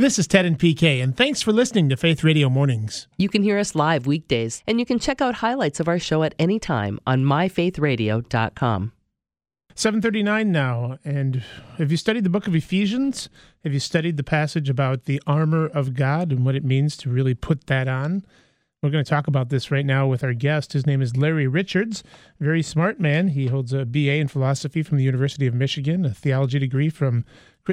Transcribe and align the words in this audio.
This 0.00 0.18
is 0.18 0.26
Ted 0.26 0.46
and 0.46 0.58
PK, 0.58 1.02
and 1.02 1.14
thanks 1.14 1.42
for 1.42 1.52
listening 1.52 1.90
to 1.90 1.96
Faith 1.98 2.24
Radio 2.24 2.48
Mornings. 2.48 3.06
You 3.18 3.28
can 3.28 3.42
hear 3.42 3.58
us 3.58 3.74
live 3.74 4.06
weekdays, 4.06 4.62
and 4.66 4.80
you 4.80 4.86
can 4.86 4.98
check 4.98 5.20
out 5.20 5.34
highlights 5.34 5.78
of 5.78 5.88
our 5.88 5.98
show 5.98 6.22
at 6.22 6.34
any 6.38 6.58
time 6.58 6.98
on 7.06 7.22
myfaithradio.com. 7.22 8.92
739 9.74 10.50
now, 10.50 10.96
and 11.04 11.42
have 11.76 11.90
you 11.90 11.98
studied 11.98 12.24
the 12.24 12.30
book 12.30 12.46
of 12.46 12.54
Ephesians? 12.54 13.28
Have 13.62 13.74
you 13.74 13.78
studied 13.78 14.16
the 14.16 14.24
passage 14.24 14.70
about 14.70 15.04
the 15.04 15.20
armor 15.26 15.66
of 15.66 15.92
God 15.92 16.32
and 16.32 16.46
what 16.46 16.54
it 16.54 16.64
means 16.64 16.96
to 16.96 17.10
really 17.10 17.34
put 17.34 17.66
that 17.66 17.86
on? 17.86 18.24
We're 18.82 18.88
going 18.88 19.04
to 19.04 19.10
talk 19.10 19.26
about 19.26 19.50
this 19.50 19.70
right 19.70 19.84
now 19.84 20.06
with 20.06 20.24
our 20.24 20.32
guest. 20.32 20.72
His 20.72 20.86
name 20.86 21.02
is 21.02 21.14
Larry 21.14 21.46
Richards, 21.46 22.02
very 22.40 22.62
smart 22.62 22.98
man. 22.98 23.28
He 23.28 23.48
holds 23.48 23.74
a 23.74 23.84
BA 23.84 24.14
in 24.14 24.28
philosophy 24.28 24.82
from 24.82 24.96
the 24.96 25.04
University 25.04 25.46
of 25.46 25.52
Michigan, 25.52 26.06
a 26.06 26.14
theology 26.14 26.58
degree 26.58 26.88
from 26.88 27.26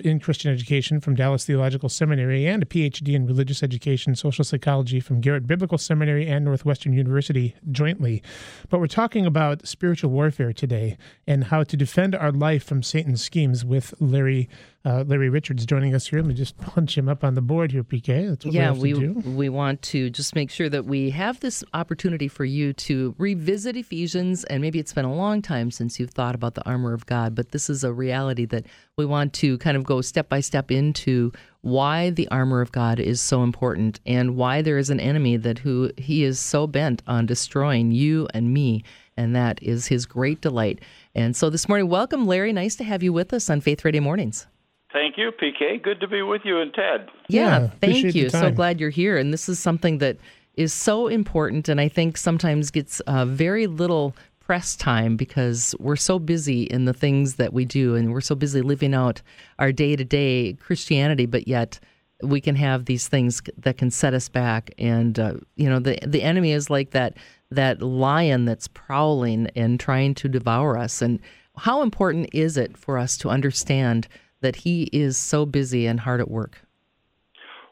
in 0.03 0.19
Christian 0.19 0.51
education 0.51 0.99
from 0.99 1.15
Dallas 1.15 1.45
Theological 1.45 1.89
Seminary, 1.89 2.45
and 2.45 2.63
a 2.63 2.65
PhD 2.65 3.13
in 3.13 3.25
religious 3.25 3.63
education, 3.63 4.15
social 4.15 4.43
psychology 4.43 4.99
from 4.99 5.21
Garrett 5.21 5.47
Biblical 5.47 5.77
Seminary 5.77 6.27
and 6.27 6.45
Northwestern 6.45 6.93
University 6.93 7.55
jointly. 7.71 8.21
But 8.69 8.79
we're 8.79 8.87
talking 8.87 9.25
about 9.25 9.67
spiritual 9.67 10.11
warfare 10.11 10.53
today 10.53 10.97
and 11.25 11.45
how 11.45 11.63
to 11.63 11.77
defend 11.77 12.15
our 12.15 12.31
life 12.31 12.63
from 12.63 12.83
Satan's 12.83 13.23
schemes 13.23 13.63
with 13.63 13.93
Larry 13.99 14.49
uh, 14.87 15.03
Larry 15.05 15.27
Richards 15.27 15.65
joining 15.65 15.93
us 15.93 16.07
here. 16.07 16.19
Let 16.19 16.27
me 16.27 16.33
just 16.33 16.57
punch 16.61 16.97
him 16.97 17.09
up 17.09 17.23
on 17.25 17.35
the 17.35 17.41
board 17.41 17.73
here, 17.73 17.83
PK. 17.83 18.29
That's 18.29 18.45
what 18.45 18.53
yeah, 18.53 18.71
we, 18.71 18.93
we, 18.93 19.09
we 19.09 19.49
want 19.49 19.81
to 19.83 20.09
just 20.09 20.33
make 20.33 20.49
sure 20.49 20.69
that 20.69 20.85
we 20.85 21.09
have 21.09 21.41
this 21.41 21.61
opportunity 21.73 22.29
for 22.29 22.45
you 22.45 22.71
to 22.73 23.13
revisit 23.17 23.75
Ephesians, 23.75 24.45
and 24.45 24.61
maybe 24.61 24.79
it's 24.79 24.93
been 24.93 25.03
a 25.03 25.13
long 25.13 25.41
time 25.41 25.71
since 25.71 25.99
you've 25.99 26.11
thought 26.11 26.35
about 26.35 26.55
the 26.55 26.65
armor 26.65 26.93
of 26.93 27.05
God, 27.05 27.35
but 27.35 27.51
this 27.51 27.69
is 27.69 27.83
a 27.83 27.91
reality 27.91 28.45
that 28.45 28.65
we 28.97 29.05
want 29.05 29.33
to 29.33 29.57
kind 29.57 29.75
of 29.75 29.83
go 29.83 29.99
step 29.99 30.29
by 30.29 30.39
step 30.39 30.71
into 30.71 31.33
why 31.61 32.09
the 32.11 32.29
armor 32.29 32.61
of 32.61 32.71
God 32.71 32.97
is 32.97 33.19
so 33.19 33.43
important 33.43 33.99
and 34.05 34.37
why 34.37 34.61
there 34.61 34.77
is 34.77 34.89
an 34.89 35.01
enemy 35.01 35.35
that 35.35 35.59
who 35.59 35.91
he 35.97 36.23
is 36.23 36.39
so 36.39 36.65
bent 36.65 37.03
on 37.07 37.25
destroying 37.25 37.91
you 37.91 38.27
and 38.33 38.53
me 38.53 38.83
and 39.17 39.35
that 39.35 39.61
is 39.63 39.87
his 39.87 40.05
great 40.05 40.39
delight. 40.41 40.79
And 41.15 41.35
so 41.35 41.49
this 41.49 41.67
morning, 41.67 41.89
welcome, 41.89 42.27
Larry. 42.27 42.53
Nice 42.53 42.75
to 42.75 42.83
have 42.83 43.01
you 43.01 43.11
with 43.11 43.33
us 43.33 43.49
on 43.49 43.61
Faith 43.61 43.83
Radio 43.83 44.01
Mornings. 44.01 44.45
Thank 44.93 45.17
you, 45.17 45.31
PK. 45.31 45.81
Good 45.81 45.99
to 45.99 46.07
be 46.07 46.21
with 46.21 46.41
you 46.45 46.59
and 46.59 46.73
Ted. 46.73 47.09
Yeah, 47.27 47.59
yeah 47.59 47.69
thank 47.81 48.15
you. 48.15 48.29
So 48.29 48.51
glad 48.51 48.79
you're 48.79 48.89
here. 48.89 49.17
And 49.17 49.33
this 49.33 49.49
is 49.49 49.59
something 49.59 49.97
that 49.97 50.17
is 50.55 50.73
so 50.73 51.07
important 51.07 51.69
and 51.69 51.79
I 51.79 51.87
think 51.87 52.17
sometimes 52.17 52.71
gets 52.71 52.99
uh, 53.01 53.25
very 53.25 53.67
little 53.67 54.15
press 54.39 54.75
time 54.77 55.17
because 55.17 55.75
we're 55.77 55.97
so 55.97 56.17
busy 56.17 56.63
in 56.63 56.85
the 56.85 56.93
things 56.93 57.35
that 57.35 57.51
we 57.51 57.65
do 57.65 57.95
and 57.95 58.13
we're 58.13 58.21
so 58.21 58.33
busy 58.33 58.61
living 58.61 58.93
out 58.93 59.21
our 59.59 59.73
day 59.73 59.95
to 59.95 60.05
day 60.05 60.53
Christianity, 60.53 61.25
but 61.25 61.47
yet 61.47 61.79
we 62.23 62.39
can 62.39 62.55
have 62.55 62.85
these 62.85 63.07
things 63.07 63.41
that 63.57 63.77
can 63.77 63.91
set 63.91 64.13
us 64.13 64.29
back. 64.29 64.71
And, 64.79 65.19
uh, 65.19 65.33
you 65.57 65.69
know, 65.69 65.79
the, 65.79 65.99
the 66.05 66.23
enemy 66.23 66.53
is 66.53 66.69
like 66.69 66.91
that, 66.91 67.17
that 67.51 67.81
lion 67.81 68.45
that's 68.45 68.69
prowling 68.69 69.49
and 69.55 69.79
trying 69.79 70.15
to 70.15 70.29
devour 70.29 70.77
us. 70.77 71.01
And 71.01 71.19
how 71.57 71.81
important 71.81 72.29
is 72.33 72.57
it 72.57 72.77
for 72.77 72.97
us 72.97 73.17
to 73.17 73.29
understand 73.29 74.07
that 74.41 74.57
he 74.57 74.83
is 74.93 75.17
so 75.17 75.45
busy 75.45 75.85
and 75.87 76.01
hard 76.01 76.21
at 76.21 76.29
work? 76.29 76.61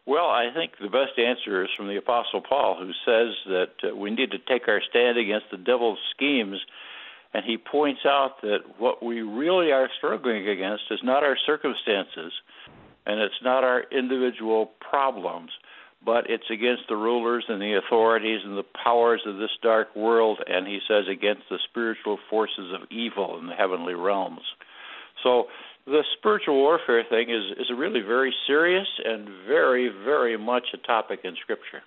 Well, 0.07 0.27
I 0.27 0.49
think 0.53 0.73
the 0.79 0.87
best 0.87 1.17
answer 1.17 1.63
is 1.63 1.69
from 1.75 1.87
the 1.87 1.97
Apostle 1.97 2.41
Paul, 2.41 2.77
who 2.79 2.91
says 3.05 3.35
that 3.47 3.89
uh, 3.91 3.95
we 3.95 4.11
need 4.11 4.31
to 4.31 4.37
take 4.37 4.67
our 4.67 4.81
stand 4.87 5.17
against 5.17 5.47
the 5.51 5.57
devil's 5.57 5.99
schemes. 6.15 6.59
And 7.33 7.43
he 7.43 7.57
points 7.57 8.01
out 8.05 8.41
that 8.43 8.59
what 8.77 9.03
we 9.03 9.21
really 9.21 9.71
are 9.71 9.89
struggling 9.97 10.47
against 10.47 10.83
is 10.91 10.99
not 11.03 11.23
our 11.23 11.37
circumstances 11.45 12.31
and 13.05 13.19
it's 13.19 13.41
not 13.43 13.63
our 13.63 13.83
individual 13.91 14.71
problems, 14.79 15.51
but 16.03 16.29
it's 16.29 16.49
against 16.51 16.83
the 16.87 16.95
rulers 16.95 17.45
and 17.47 17.61
the 17.61 17.79
authorities 17.83 18.41
and 18.43 18.57
the 18.57 18.65
powers 18.83 19.21
of 19.25 19.37
this 19.37 19.51
dark 19.61 19.95
world. 19.95 20.39
And 20.47 20.67
he 20.67 20.79
says 20.87 21.05
against 21.11 21.43
the 21.49 21.59
spiritual 21.69 22.19
forces 22.29 22.71
of 22.73 22.89
evil 22.91 23.37
in 23.39 23.47
the 23.47 23.53
heavenly 23.53 23.93
realms. 23.93 24.41
So 25.23 25.47
the 25.85 26.03
spiritual 26.17 26.55
warfare 26.55 27.03
thing 27.07 27.29
is 27.29 27.43
is 27.57 27.71
really 27.75 28.01
very 28.01 28.33
serious 28.47 28.87
and 29.03 29.27
very 29.47 29.89
very 29.89 30.37
much 30.37 30.67
a 30.73 30.77
topic 30.77 31.21
in 31.23 31.35
Scripture. 31.35 31.81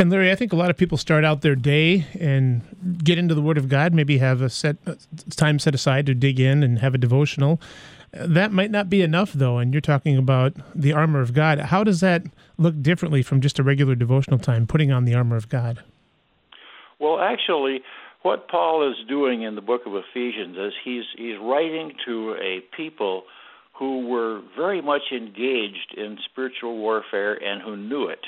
And 0.00 0.10
Larry, 0.10 0.30
I 0.30 0.36
think 0.36 0.52
a 0.52 0.56
lot 0.56 0.70
of 0.70 0.76
people 0.76 0.96
start 0.96 1.24
out 1.24 1.40
their 1.40 1.56
day 1.56 2.06
and 2.20 2.62
get 3.02 3.18
into 3.18 3.34
the 3.34 3.42
Word 3.42 3.58
of 3.58 3.68
God. 3.68 3.92
Maybe 3.92 4.18
have 4.18 4.40
a 4.40 4.48
set 4.48 4.76
uh, 4.86 4.94
time 5.34 5.58
set 5.58 5.74
aside 5.74 6.06
to 6.06 6.14
dig 6.14 6.38
in 6.38 6.62
and 6.62 6.78
have 6.78 6.94
a 6.94 6.98
devotional. 6.98 7.60
Uh, 8.16 8.28
that 8.28 8.52
might 8.52 8.70
not 8.70 8.88
be 8.88 9.02
enough, 9.02 9.32
though. 9.32 9.58
And 9.58 9.74
you're 9.74 9.80
talking 9.80 10.16
about 10.16 10.52
the 10.72 10.92
armor 10.92 11.20
of 11.20 11.34
God. 11.34 11.58
How 11.58 11.82
does 11.82 11.98
that 11.98 12.22
look 12.58 12.80
differently 12.80 13.22
from 13.22 13.40
just 13.40 13.58
a 13.58 13.64
regular 13.64 13.96
devotional 13.96 14.38
time, 14.38 14.68
putting 14.68 14.92
on 14.92 15.04
the 15.04 15.14
armor 15.14 15.34
of 15.34 15.48
God? 15.48 15.82
Well, 17.00 17.18
actually, 17.18 17.82
what 18.22 18.48
Paul 18.48 18.90
is 18.90 18.96
doing 19.08 19.42
in 19.42 19.54
the 19.54 19.60
book 19.60 19.82
of 19.86 19.92
Ephesians 19.94 20.56
is 20.56 20.72
he's 20.84 21.04
he's 21.16 21.38
writing 21.40 21.92
to 22.06 22.34
a 22.40 22.60
people 22.76 23.24
who 23.78 24.08
were 24.08 24.40
very 24.56 24.82
much 24.82 25.02
engaged 25.12 25.94
in 25.96 26.18
spiritual 26.30 26.76
warfare 26.78 27.34
and 27.34 27.62
who 27.62 27.76
knew 27.76 28.08
it. 28.08 28.24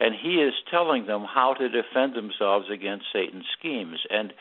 And 0.00 0.14
he 0.14 0.34
is 0.34 0.52
telling 0.70 1.06
them 1.06 1.24
how 1.24 1.54
to 1.54 1.68
defend 1.68 2.14
themselves 2.14 2.66
against 2.72 3.06
Satan's 3.12 3.46
schemes. 3.58 3.98
And 4.10 4.32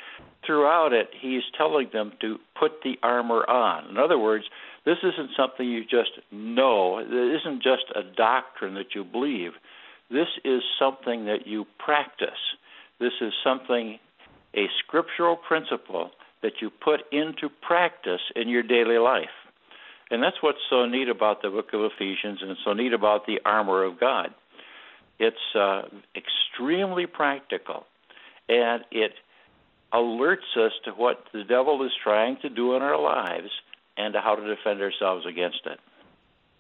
throughout 0.45 0.93
it, 0.93 1.09
he's 1.19 1.41
telling 1.57 1.89
them 1.91 2.11
to 2.21 2.37
put 2.59 2.83
the 2.83 2.95
armor 3.01 3.49
on. 3.49 3.89
In 3.89 3.97
other 3.97 4.19
words, 4.19 4.45
this 4.85 4.97
isn't 5.01 5.31
something 5.35 5.67
you 5.67 5.83
just 5.83 6.11
know, 6.31 6.99
it 6.99 7.07
isn't 7.07 7.63
just 7.63 7.85
a 7.95 8.03
doctrine 8.15 8.75
that 8.75 8.93
you 8.93 9.03
believe. 9.03 9.53
This 10.11 10.27
is 10.45 10.61
something 10.77 11.25
that 11.25 11.47
you 11.47 11.65
practice. 11.79 12.29
This 12.99 13.13
is 13.19 13.33
something 13.43 13.99
a 14.55 14.65
scriptural 14.79 15.35
principle 15.35 16.11
that 16.41 16.53
you 16.61 16.69
put 16.69 17.01
into 17.11 17.49
practice 17.65 18.21
in 18.35 18.47
your 18.47 18.63
daily 18.63 18.97
life. 18.97 19.33
And 20.09 20.23
that's 20.23 20.37
what's 20.41 20.59
so 20.69 20.85
neat 20.85 21.09
about 21.09 21.41
the 21.41 21.49
book 21.49 21.69
of 21.73 21.81
Ephesians 21.81 22.39
and 22.41 22.55
so 22.63 22.73
neat 22.73 22.93
about 22.93 23.25
the 23.25 23.39
armor 23.43 23.83
of 23.83 23.99
God. 23.99 24.29
It's 25.19 25.35
uh, 25.55 25.83
extremely 26.15 27.05
practical 27.05 27.85
and 28.47 28.83
it 28.91 29.13
alerts 29.93 30.55
us 30.57 30.71
to 30.85 30.91
what 30.91 31.23
the 31.33 31.43
devil 31.43 31.85
is 31.85 31.91
trying 32.03 32.37
to 32.41 32.49
do 32.49 32.75
in 32.75 32.81
our 32.81 33.01
lives 33.01 33.49
and 33.97 34.13
to 34.13 34.21
how 34.21 34.35
to 34.35 34.55
defend 34.55 34.81
ourselves 34.81 35.25
against 35.25 35.61
it. 35.65 35.79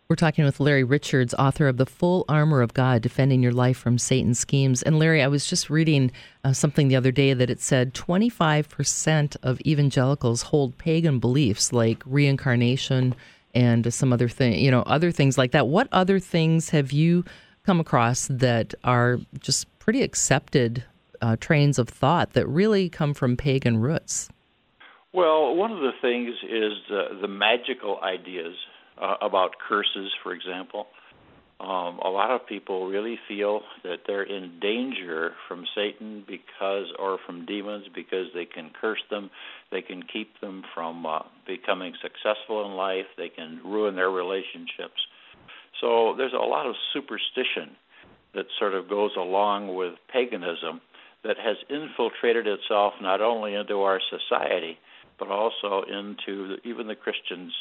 We're 0.09 0.15
talking 0.15 0.45
with 0.45 0.61
Larry 0.61 0.85
Richards, 0.85 1.33
author 1.33 1.67
of 1.67 1.75
The 1.75 1.85
Full 1.85 2.23
Armor 2.29 2.61
of 2.61 2.73
God 2.73 3.01
Defending 3.01 3.43
Your 3.43 3.51
Life 3.51 3.77
from 3.77 3.97
Satan's 3.97 4.39
Schemes. 4.39 4.81
And 4.81 4.97
Larry, 4.97 5.21
I 5.21 5.27
was 5.27 5.45
just 5.45 5.69
reading 5.69 6.13
uh, 6.45 6.53
something 6.53 6.87
the 6.87 6.95
other 6.95 7.11
day 7.11 7.33
that 7.33 7.49
it 7.49 7.59
said 7.59 7.93
25% 7.93 9.35
of 9.43 9.59
evangelicals 9.65 10.43
hold 10.43 10.77
pagan 10.77 11.19
beliefs 11.19 11.73
like 11.73 12.01
reincarnation 12.05 13.15
and 13.53 13.93
some 13.93 14.13
other 14.13 14.29
thing, 14.29 14.53
you 14.53 14.71
know, 14.71 14.83
other 14.83 15.11
things 15.11 15.37
like 15.37 15.51
that. 15.51 15.67
What 15.67 15.89
other 15.91 16.19
things 16.19 16.69
have 16.69 16.93
you 16.93 17.25
come 17.65 17.81
across 17.81 18.27
that 18.27 18.73
are 18.85 19.19
just 19.39 19.67
pretty 19.77 20.03
accepted 20.03 20.85
uh, 21.21 21.35
trains 21.35 21.77
of 21.77 21.89
thought 21.89 22.31
that 22.31 22.47
really 22.47 22.87
come 22.87 23.13
from 23.13 23.35
pagan 23.35 23.75
roots? 23.81 24.29
Well, 25.11 25.53
one 25.53 25.73
of 25.73 25.79
the 25.79 25.91
things 26.01 26.33
is 26.49 26.73
uh, 26.89 27.19
the 27.19 27.27
magical 27.27 27.99
ideas 28.01 28.55
uh, 29.01 29.15
about 29.21 29.55
curses, 29.67 30.11
for 30.23 30.33
example. 30.33 30.87
Um, 31.59 31.97
a 32.05 32.09
lot 32.09 32.29
of 32.29 32.45
people 32.45 32.87
really 32.87 33.17
feel 33.27 33.61
that 33.83 34.01
they're 34.05 34.21
in 34.21 34.59
danger 34.59 35.31
from 35.47 35.65
Satan 35.75 36.23
because, 36.27 36.85
or 36.99 37.17
from 37.25 37.47
demons, 37.47 37.87
because 37.95 38.27
they 38.35 38.45
can 38.45 38.69
curse 38.79 39.01
them, 39.09 39.31
they 39.71 39.81
can 39.81 40.03
keep 40.03 40.39
them 40.39 40.63
from 40.75 41.05
uh, 41.05 41.19
becoming 41.47 41.93
successful 41.99 42.63
in 42.65 42.73
life, 42.73 43.07
they 43.17 43.29
can 43.29 43.59
ruin 43.65 43.95
their 43.95 44.11
relationships. 44.11 45.01
So 45.81 46.13
there's 46.15 46.33
a 46.33 46.45
lot 46.45 46.67
of 46.67 46.75
superstition 46.93 47.75
that 48.35 48.45
sort 48.59 48.75
of 48.75 48.87
goes 48.87 49.11
along 49.17 49.75
with 49.75 49.95
paganism 50.13 50.81
that 51.23 51.37
has 51.37 51.57
infiltrated 51.69 52.45
itself 52.45 52.93
not 53.01 53.19
only 53.19 53.55
into 53.55 53.81
our 53.81 53.99
society 54.09 54.77
but 55.17 55.29
also 55.29 55.83
into 55.89 56.57
even 56.63 56.85
the 56.87 56.95
Christians 56.95 57.51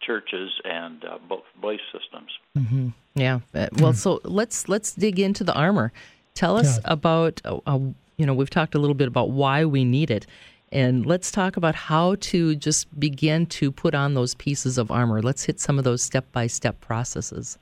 churches 0.00 0.50
and 0.64 1.04
uh, 1.04 1.18
both 1.28 1.44
belief 1.60 1.80
systems. 1.92 2.30
Mm-hmm. 2.56 2.88
Yeah. 3.14 3.40
Uh, 3.54 3.68
well, 3.78 3.92
so 3.92 4.20
let's 4.24 4.68
let's 4.68 4.92
dig 4.92 5.18
into 5.18 5.44
the 5.44 5.54
armor. 5.54 5.92
Tell 6.34 6.56
us 6.56 6.76
yeah. 6.76 6.92
about 6.92 7.40
uh, 7.44 7.58
uh, 7.66 7.78
you 8.16 8.26
know 8.26 8.34
we've 8.34 8.50
talked 8.50 8.74
a 8.74 8.78
little 8.78 8.94
bit 8.94 9.08
about 9.08 9.30
why 9.30 9.64
we 9.64 9.84
need 9.84 10.10
it, 10.10 10.26
and 10.70 11.04
let's 11.04 11.30
talk 11.30 11.56
about 11.56 11.74
how 11.74 12.16
to 12.20 12.54
just 12.56 12.98
begin 12.98 13.46
to 13.46 13.70
put 13.70 13.94
on 13.94 14.14
those 14.14 14.34
pieces 14.34 14.78
of 14.78 14.90
armor. 14.90 15.20
Let's 15.22 15.44
hit 15.44 15.60
some 15.60 15.78
of 15.78 15.84
those 15.84 16.02
step 16.02 16.30
by 16.32 16.46
step 16.46 16.80
processes. 16.80 17.58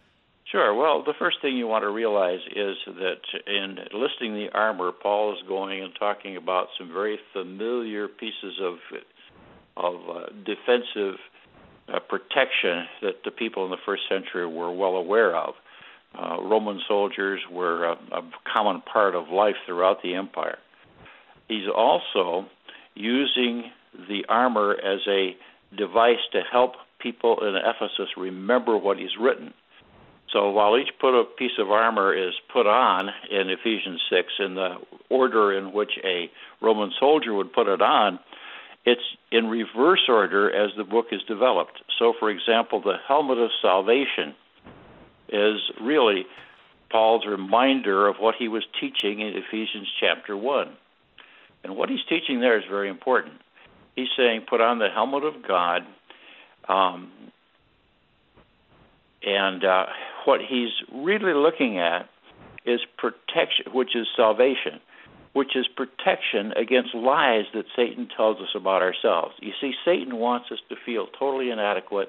Sure. 0.51 0.75
Well, 0.75 1.03
the 1.03 1.15
first 1.19 1.39
thing 1.43 1.57
you 1.57 1.67
want 1.67 1.83
to 1.83 1.91
realize 1.91 2.39
is 2.55 2.77
that 2.87 3.21
in 3.47 3.79
listing 3.93 4.35
the 4.35 4.49
armor, 4.55 4.93
Paul 4.93 5.35
is 5.35 5.39
going 5.49 5.83
and 5.83 5.93
talking 5.99 6.37
about 6.37 6.69
some 6.79 6.93
very 6.93 7.19
familiar 7.33 8.09
pieces 8.09 8.61
of 8.63 8.79
of 9.77 9.95
uh, 10.09 10.27
defensive 10.45 11.19
uh, 11.93 12.01
protection 12.01 12.87
that 13.03 13.23
the 13.25 13.31
people 13.31 13.65
in 13.65 13.71
the 13.71 13.77
first 13.85 14.03
century 14.09 14.47
were 14.47 14.73
well 14.73 14.97
aware 14.97 15.37
of. 15.37 15.55
Uh, 16.15 16.41
Roman 16.43 16.81
soldiers 16.89 17.41
were 17.51 17.85
a, 17.85 17.93
a 17.93 18.23
common 18.53 18.81
part 18.81 19.15
of 19.15 19.29
life 19.29 19.57
throughout 19.67 20.03
the 20.03 20.15
empire. 20.15 20.59
He's 21.49 21.69
also 21.75 22.47
using 22.95 23.71
the 24.09 24.25
armor 24.29 24.73
as 24.73 25.01
a 25.07 25.37
device 25.77 26.25
to 26.33 26.41
help 26.51 26.73
people 26.99 27.39
in 27.47 27.55
Ephesus 27.57 28.09
remember 28.17 28.77
what 28.77 28.99
he's 28.99 29.17
written. 29.21 29.53
So 30.33 30.51
while 30.51 30.77
each 30.77 30.91
put 31.01 31.19
a 31.19 31.25
piece 31.25 31.59
of 31.59 31.71
armor 31.71 32.15
is 32.15 32.35
put 32.53 32.67
on 32.67 33.11
in 33.31 33.49
Ephesians 33.49 34.01
6 34.11 34.27
in 34.41 34.55
the 34.55 34.77
order 35.09 35.57
in 35.57 35.73
which 35.73 35.93
a 36.05 36.31
Roman 36.61 36.93
soldier 36.99 37.33
would 37.33 37.53
put 37.53 37.69
it 37.69 37.81
on, 37.81 38.19
it's 38.87 39.03
in 39.33 39.49
reverse 39.49 40.05
order 40.09 40.51
as 40.51 40.71
the 40.77 40.85
book 40.85 41.07
is 41.11 41.21
developed. 41.27 41.83
So, 41.99 42.15
for 42.19 42.31
example, 42.31 42.81
the 42.81 42.97
helmet 43.07 43.37
of 43.37 43.51
salvation 43.61 44.35
is 45.29 45.61
really 45.83 46.25
Paul's 46.91 47.27
reminder 47.27 48.07
of 48.07 48.17
what 48.21 48.37
he 48.39 48.47
was 48.47 48.65
teaching 48.81 49.21
in 49.21 49.35
Ephesians 49.37 49.89
chapter 50.01 50.37
1. 50.37 50.69
And 51.65 51.77
what 51.77 51.89
he's 51.89 52.05
teaching 52.09 52.41
there 52.41 52.57
is 52.57 52.65
very 52.71 52.89
important. 52.89 53.35
He's 53.97 54.09
saying, 54.17 54.43
put 54.49 54.61
on 54.61 54.79
the 54.79 54.89
helmet 54.89 55.25
of 55.25 55.35
God. 55.47 55.83
Um, 56.69 57.11
and 59.25 59.65
uh, 59.65 59.87
what 60.27 60.41
he's 60.49 60.71
really 60.95 61.35
looking 61.35 61.79
at 61.79 62.09
is 62.65 62.81
protection, 62.97 63.73
which 63.73 63.97
is 63.97 64.07
salvation, 64.17 64.81
which 65.37 65.55
is 65.55 65.67
protection 65.77 66.53
against 66.57 66.95
lies 66.95 67.45
that 67.53 67.67
Satan 67.77 68.09
tells 68.17 68.39
us 68.39 68.49
about 68.55 68.81
ourselves. 68.81 69.35
You 69.43 69.53
see, 69.61 69.75
Satan 69.85 70.17
wants 70.17 70.47
us 70.51 70.61
to 70.71 70.77
feel 70.87 71.09
totally 71.19 71.51
inadequate, 71.51 72.09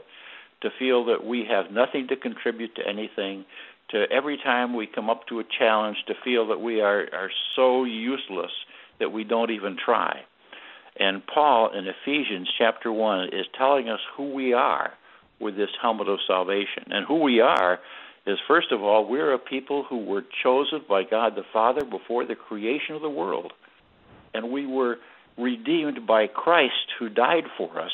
to 0.62 0.70
feel 0.80 1.04
that 1.08 1.26
we 1.26 1.46
have 1.50 1.70
nothing 1.70 2.08
to 2.08 2.16
contribute 2.16 2.74
to 2.76 2.88
anything, 2.88 3.44
to 3.90 4.06
every 4.10 4.38
time 4.38 4.74
we 4.74 4.88
come 4.88 5.10
up 5.10 5.28
to 5.28 5.42
a 5.42 5.44
challenge, 5.60 5.98
to 6.08 6.14
feel 6.24 6.48
that 6.48 6.62
we 6.62 6.80
are, 6.80 7.06
are 7.12 7.30
so 7.58 7.84
useless 7.84 8.52
that 9.02 9.12
we 9.12 9.26
don't 9.26 9.52
even 9.52 9.76
try. 9.76 10.22
And 10.98 11.22
Paul 11.28 11.78
in 11.78 11.86
Ephesians 11.86 12.48
chapter 12.58 12.94
1 12.94 13.34
is 13.34 13.46
telling 13.58 13.90
us 13.90 14.00
who 14.16 14.34
we 14.34 14.54
are 14.54 14.94
with 15.42 15.58
this 15.58 15.70
helmet 15.82 16.08
of 16.08 16.20
salvation. 16.26 16.86
And 16.92 17.06
who 17.06 17.20
we 17.20 17.42
are 17.42 17.80
is, 18.28 18.38
first 18.48 18.72
of 18.72 18.84
all, 18.84 19.08
we're 19.08 19.34
a 19.34 19.40
people 19.40 19.86
who 19.90 20.04
were 20.04 20.24
chosen 20.44 20.82
by 20.88 21.04
God 21.04 21.36
the 21.36 21.46
Father 21.54 21.86
before 21.86 22.26
the 22.26 22.36
creation 22.36 22.96
of 22.96 23.02
the 23.02 23.10
world. 23.10 23.54
And 24.34 24.52
we 24.52 24.66
were 24.66 24.98
redeemed 25.38 26.06
by 26.06 26.28
Christ 26.28 26.92
who 27.00 27.10
died 27.10 27.46
for 27.58 27.80
us. 27.80 27.92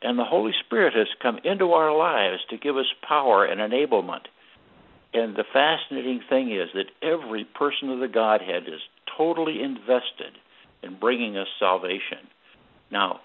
And 0.00 0.18
the 0.18 0.24
Holy 0.24 0.52
Spirit 0.64 0.94
has 0.94 1.08
come 1.20 1.38
into 1.44 1.72
our 1.72 1.96
lives 1.96 2.42
to 2.50 2.56
give 2.56 2.76
us 2.76 2.86
power 3.06 3.44
and 3.44 3.60
enablement. 3.60 4.26
And 5.12 5.34
the 5.34 5.44
fascinating 5.52 6.20
thing 6.28 6.52
is 6.52 6.68
that 6.74 6.90
every 7.02 7.44
person 7.44 7.90
of 7.90 8.00
the 8.00 8.08
Godhead 8.08 8.64
is 8.68 8.80
totally 9.16 9.62
invested 9.62 10.38
in 10.82 10.98
bringing 10.98 11.36
us 11.36 11.48
salvation. 11.58 12.28
Now, 12.90 13.20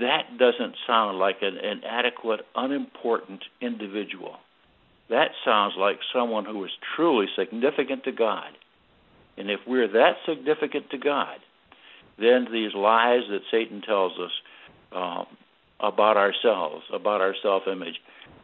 that 0.00 0.38
doesn't 0.38 0.76
sound 0.86 1.18
like 1.18 1.38
an 1.42 1.56
inadequate, 1.56 2.40
unimportant 2.54 3.42
individual. 3.60 4.36
That 5.12 5.32
sounds 5.44 5.74
like 5.78 5.98
someone 6.10 6.46
who 6.46 6.64
is 6.64 6.70
truly 6.96 7.26
significant 7.36 8.04
to 8.04 8.12
God. 8.12 8.48
And 9.36 9.50
if 9.50 9.60
we're 9.66 9.88
that 9.88 10.14
significant 10.26 10.88
to 10.88 10.96
God, 10.96 11.36
then 12.18 12.46
these 12.50 12.72
lies 12.74 13.20
that 13.28 13.42
Satan 13.50 13.82
tells 13.82 14.12
us 14.18 14.30
um, 14.90 15.26
about 15.80 16.16
ourselves, 16.16 16.84
about 16.90 17.20
our 17.20 17.34
self 17.42 17.64
image, 17.70 17.96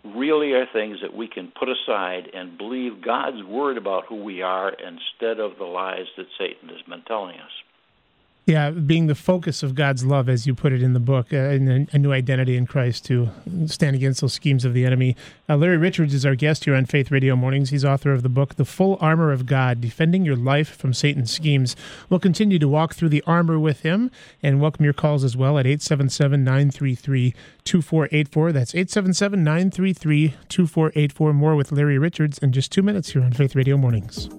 really 0.04 0.52
are 0.52 0.66
things 0.70 0.98
that 1.00 1.14
we 1.14 1.26
can 1.26 1.50
put 1.58 1.70
aside 1.70 2.28
and 2.34 2.58
believe 2.58 3.02
God's 3.02 3.42
word 3.42 3.78
about 3.78 4.04
who 4.06 4.22
we 4.22 4.42
are 4.42 4.68
instead 4.70 5.40
of 5.40 5.56
the 5.58 5.64
lies 5.64 6.06
that 6.18 6.26
Satan 6.38 6.68
has 6.68 6.82
been 6.86 7.02
telling 7.06 7.36
us. 7.36 7.50
Yeah, 8.48 8.70
being 8.70 9.08
the 9.08 9.14
focus 9.14 9.62
of 9.62 9.74
God's 9.74 10.06
love, 10.06 10.26
as 10.26 10.46
you 10.46 10.54
put 10.54 10.72
it 10.72 10.82
in 10.82 10.94
the 10.94 11.00
book, 11.00 11.34
uh, 11.34 11.36
and 11.36 11.86
a 11.92 11.98
new 11.98 12.14
identity 12.14 12.56
in 12.56 12.64
Christ 12.64 13.04
to 13.04 13.28
stand 13.66 13.94
against 13.94 14.22
those 14.22 14.32
schemes 14.32 14.64
of 14.64 14.72
the 14.72 14.86
enemy. 14.86 15.16
Uh, 15.50 15.58
Larry 15.58 15.76
Richards 15.76 16.14
is 16.14 16.24
our 16.24 16.34
guest 16.34 16.64
here 16.64 16.74
on 16.74 16.86
Faith 16.86 17.10
Radio 17.10 17.36
Mornings. 17.36 17.68
He's 17.68 17.84
author 17.84 18.10
of 18.10 18.22
the 18.22 18.30
book, 18.30 18.54
The 18.54 18.64
Full 18.64 18.96
Armor 19.02 19.32
of 19.32 19.44
God 19.44 19.82
Defending 19.82 20.24
Your 20.24 20.34
Life 20.34 20.74
from 20.74 20.94
Satan's 20.94 21.30
Schemes. 21.30 21.76
We'll 22.08 22.20
continue 22.20 22.58
to 22.58 22.68
walk 22.68 22.94
through 22.94 23.10
the 23.10 23.22
armor 23.26 23.58
with 23.58 23.80
him 23.80 24.10
and 24.42 24.62
welcome 24.62 24.82
your 24.82 24.94
calls 24.94 25.24
as 25.24 25.36
well 25.36 25.58
at 25.58 25.66
877 25.66 26.42
933 26.42 27.34
2484. 27.64 28.52
That's 28.52 28.74
877 28.74 29.44
933 29.44 30.34
2484. 30.48 31.32
More 31.34 31.54
with 31.54 31.70
Larry 31.70 31.98
Richards 31.98 32.38
in 32.38 32.52
just 32.52 32.72
two 32.72 32.82
minutes 32.82 33.10
here 33.10 33.22
on 33.22 33.32
Faith 33.32 33.54
Radio 33.54 33.76
Mornings. 33.76 34.30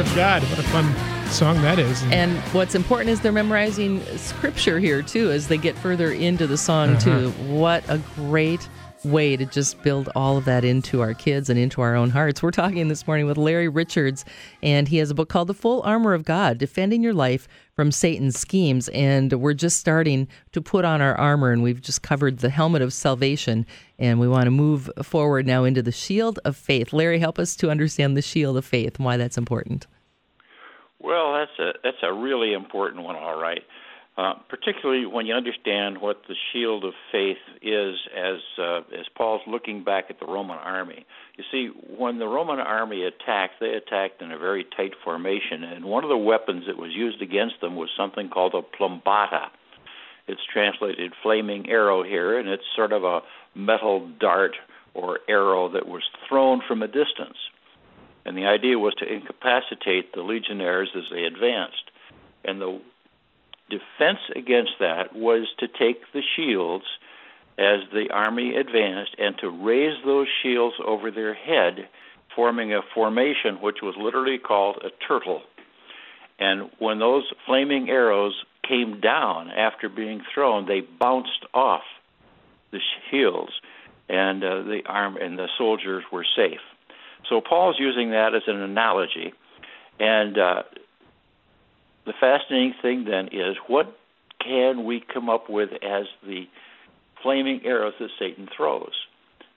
Of 0.00 0.14
God. 0.14 0.42
What 0.44 0.58
a 0.58 0.62
fun 0.64 0.94
song 1.28 1.60
that 1.62 1.78
is. 1.78 2.02
And 2.04 2.36
what's 2.52 2.74
important 2.74 3.10
is 3.10 3.20
they're 3.20 3.32
memorizing 3.32 4.00
scripture 4.16 4.78
here 4.78 5.02
too 5.02 5.30
as 5.30 5.48
they 5.48 5.58
get 5.58 5.76
further 5.76 6.12
into 6.12 6.46
the 6.46 6.56
song 6.56 6.90
uh-huh. 6.90 7.00
too. 7.00 7.30
What 7.48 7.84
a 7.88 7.98
great 8.14 8.68
way 9.04 9.36
to 9.36 9.46
just 9.46 9.82
build 9.82 10.08
all 10.14 10.36
of 10.36 10.44
that 10.46 10.64
into 10.64 11.00
our 11.00 11.14
kids 11.14 11.48
and 11.48 11.58
into 11.58 11.80
our 11.80 11.94
own 11.94 12.10
hearts. 12.10 12.42
We're 12.42 12.50
talking 12.50 12.88
this 12.88 13.06
morning 13.06 13.26
with 13.26 13.36
Larry 13.36 13.68
Richards, 13.68 14.24
and 14.62 14.88
he 14.88 14.98
has 14.98 15.10
a 15.10 15.14
book 15.14 15.28
called 15.28 15.48
The 15.48 15.54
Full 15.54 15.82
Armor 15.82 16.12
of 16.14 16.24
God 16.24 16.58
Defending 16.58 17.02
Your 17.02 17.14
Life 17.14 17.46
from 17.74 17.92
Satan's 17.92 18.38
Schemes. 18.38 18.88
And 18.88 19.32
we're 19.32 19.54
just 19.54 19.78
starting 19.78 20.28
to 20.52 20.60
put 20.60 20.84
on 20.84 21.00
our 21.00 21.14
armor, 21.16 21.52
and 21.52 21.62
we've 21.62 21.80
just 21.80 22.02
covered 22.02 22.38
the 22.38 22.50
helmet 22.50 22.82
of 22.82 22.92
salvation. 22.92 23.66
And 23.98 24.18
we 24.18 24.28
want 24.28 24.44
to 24.44 24.50
move 24.50 24.90
forward 25.02 25.46
now 25.46 25.64
into 25.64 25.82
the 25.82 25.92
shield 25.92 26.38
of 26.44 26.56
faith. 26.56 26.92
Larry, 26.92 27.18
help 27.18 27.38
us 27.38 27.56
to 27.56 27.70
understand 27.70 28.16
the 28.16 28.22
shield 28.22 28.56
of 28.56 28.64
faith 28.64 28.96
and 28.96 29.04
why 29.04 29.16
that's 29.16 29.38
important. 29.38 29.86
Well, 31.06 31.34
that's 31.34 31.58
a 31.60 31.78
that's 31.84 32.02
a 32.02 32.12
really 32.12 32.52
important 32.52 33.04
one, 33.04 33.14
all 33.14 33.40
right. 33.40 33.62
Uh, 34.18 34.32
particularly 34.48 35.04
when 35.06 35.26
you 35.26 35.34
understand 35.34 36.00
what 36.00 36.22
the 36.26 36.34
shield 36.50 36.84
of 36.84 36.94
faith 37.12 37.36
is, 37.62 37.94
as 38.16 38.40
uh, 38.58 38.78
as 38.98 39.06
Paul's 39.14 39.42
looking 39.46 39.84
back 39.84 40.06
at 40.10 40.18
the 40.18 40.26
Roman 40.26 40.58
army. 40.58 41.06
You 41.36 41.44
see, 41.52 41.68
when 41.96 42.18
the 42.18 42.26
Roman 42.26 42.58
army 42.58 43.04
attacked, 43.04 43.60
they 43.60 43.74
attacked 43.74 44.20
in 44.20 44.32
a 44.32 44.38
very 44.38 44.66
tight 44.76 44.94
formation, 45.04 45.62
and 45.62 45.84
one 45.84 46.02
of 46.02 46.08
the 46.08 46.16
weapons 46.16 46.64
that 46.66 46.76
was 46.76 46.90
used 46.92 47.22
against 47.22 47.60
them 47.60 47.76
was 47.76 47.90
something 47.96 48.28
called 48.28 48.54
a 48.54 48.62
plumbata. 48.62 49.52
It's 50.26 50.40
translated 50.52 51.12
flaming 51.22 51.70
arrow 51.70 52.02
here, 52.02 52.36
and 52.36 52.48
it's 52.48 52.64
sort 52.74 52.92
of 52.92 53.04
a 53.04 53.20
metal 53.54 54.10
dart 54.18 54.56
or 54.92 55.20
arrow 55.28 55.68
that 55.68 55.86
was 55.86 56.02
thrown 56.28 56.62
from 56.66 56.82
a 56.82 56.88
distance. 56.88 57.36
And 58.26 58.36
the 58.36 58.46
idea 58.46 58.76
was 58.76 58.92
to 58.94 59.06
incapacitate 59.06 60.12
the 60.12 60.22
legionnaires 60.22 60.90
as 60.96 61.04
they 61.12 61.22
advanced. 61.22 61.90
And 62.44 62.60
the 62.60 62.80
defense 63.70 64.18
against 64.34 64.72
that 64.80 65.14
was 65.14 65.46
to 65.60 65.68
take 65.68 66.12
the 66.12 66.22
shields 66.34 66.84
as 67.56 67.88
the 67.92 68.08
army 68.12 68.56
advanced 68.56 69.14
and 69.16 69.38
to 69.38 69.48
raise 69.48 69.96
those 70.04 70.26
shields 70.42 70.74
over 70.84 71.12
their 71.12 71.34
head, 71.34 71.88
forming 72.34 72.74
a 72.74 72.80
formation 72.94 73.62
which 73.62 73.76
was 73.80 73.94
literally 73.96 74.38
called 74.38 74.82
a 74.84 74.90
turtle. 75.06 75.42
And 76.40 76.68
when 76.80 76.98
those 76.98 77.24
flaming 77.46 77.88
arrows 77.88 78.34
came 78.68 79.00
down 79.00 79.50
after 79.50 79.88
being 79.88 80.20
thrown, 80.34 80.66
they 80.66 80.80
bounced 80.80 81.46
off 81.54 81.84
the 82.72 82.80
shields, 83.08 83.52
and 84.08 84.42
uh, 84.42 84.62
the 84.62 84.80
arm 84.84 85.16
and 85.16 85.38
the 85.38 85.46
soldiers 85.56 86.02
were 86.12 86.26
safe. 86.36 86.60
So 87.28 87.40
Paul's 87.40 87.76
using 87.78 88.10
that 88.10 88.34
as 88.34 88.42
an 88.46 88.60
analogy, 88.60 89.32
and 89.98 90.38
uh, 90.38 90.62
the 92.04 92.12
fascinating 92.20 92.74
thing 92.80 93.04
then 93.04 93.28
is 93.32 93.56
what 93.66 93.96
can 94.44 94.84
we 94.84 95.02
come 95.12 95.28
up 95.28 95.50
with 95.50 95.70
as 95.82 96.06
the 96.24 96.46
flaming 97.22 97.60
arrows 97.64 97.94
that 97.98 98.10
Satan 98.18 98.48
throws? 98.56 98.92